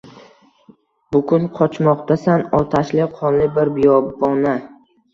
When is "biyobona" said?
3.81-4.61